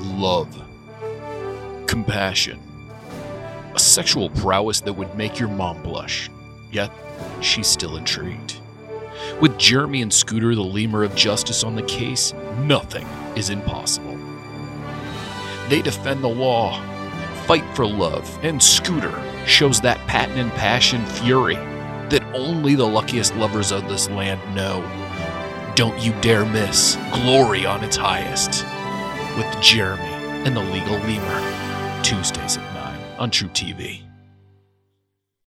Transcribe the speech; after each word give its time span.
love, 0.00 0.62
compassion, 1.86 2.58
a 3.74 3.78
sexual 3.78 4.30
prowess 4.30 4.80
that 4.80 4.92
would 4.92 5.14
make 5.14 5.38
your 5.38 5.48
mom 5.48 5.82
blush. 5.82 6.30
Yet, 6.72 6.90
she's 7.40 7.66
still 7.66 7.96
intrigued. 7.96 8.56
With 9.40 9.58
Jeremy 9.58 10.02
and 10.02 10.12
Scooter, 10.12 10.54
the 10.54 10.62
lemur 10.62 11.04
of 11.04 11.14
justice, 11.14 11.64
on 11.64 11.74
the 11.74 11.82
case, 11.82 12.32
nothing 12.60 13.06
is 13.36 13.50
impossible. 13.50 14.18
They 15.68 15.82
defend 15.82 16.22
the 16.22 16.28
law, 16.28 16.80
fight 17.46 17.64
for 17.74 17.86
love, 17.86 18.38
and 18.42 18.62
Scooter 18.62 19.22
shows 19.46 19.80
that 19.80 19.98
patent 20.06 20.38
and 20.38 20.50
passion 20.52 21.04
fury 21.06 21.56
that 22.10 22.22
only 22.34 22.74
the 22.74 22.86
luckiest 22.86 23.34
lovers 23.36 23.70
of 23.72 23.88
this 23.88 24.08
land 24.10 24.40
know. 24.54 24.82
Don't 25.76 25.98
you 26.04 26.12
dare 26.20 26.44
miss 26.44 26.96
Glory 27.12 27.64
on 27.64 27.84
its 27.84 27.96
highest 27.96 28.64
with 29.36 29.60
Jeremy 29.60 30.02
and 30.44 30.56
the 30.56 30.60
Legal 30.60 30.98
Lemur. 30.98 32.02
Tuesdays 32.02 32.56
at 32.56 32.74
9 32.74 33.18
on 33.18 33.30
True 33.30 33.48
TV. 33.48 34.09